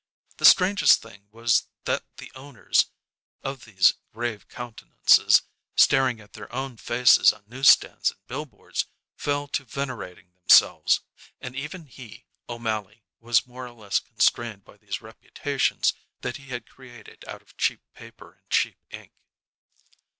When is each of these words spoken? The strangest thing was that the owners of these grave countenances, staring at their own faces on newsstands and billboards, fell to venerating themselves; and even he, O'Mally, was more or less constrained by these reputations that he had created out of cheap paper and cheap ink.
The 0.37 0.45
strangest 0.45 1.03
thing 1.03 1.27
was 1.29 1.67
that 1.85 2.03
the 2.17 2.31
owners 2.33 2.87
of 3.43 3.65
these 3.65 3.93
grave 4.11 4.47
countenances, 4.47 5.43
staring 5.75 6.19
at 6.19 6.33
their 6.33 6.51
own 6.51 6.77
faces 6.77 7.31
on 7.31 7.43
newsstands 7.45 8.09
and 8.09 8.19
billboards, 8.25 8.87
fell 9.15 9.47
to 9.49 9.63
venerating 9.63 10.33
themselves; 10.33 11.01
and 11.39 11.55
even 11.55 11.85
he, 11.85 12.25
O'Mally, 12.49 13.03
was 13.19 13.45
more 13.45 13.67
or 13.67 13.73
less 13.73 13.99
constrained 13.99 14.63
by 14.65 14.77
these 14.77 15.01
reputations 15.03 15.93
that 16.21 16.37
he 16.37 16.47
had 16.47 16.67
created 16.67 17.23
out 17.27 17.43
of 17.43 17.55
cheap 17.55 17.83
paper 17.93 18.39
and 18.41 18.49
cheap 18.49 18.79
ink. 18.89 19.11